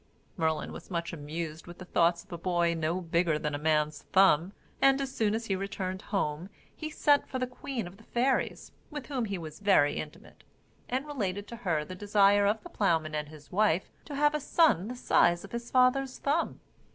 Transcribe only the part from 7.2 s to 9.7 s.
for the queen of the fairies (with whom he was